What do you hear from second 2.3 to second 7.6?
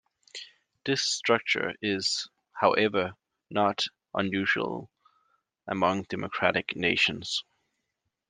however, not unusual among democratic nations.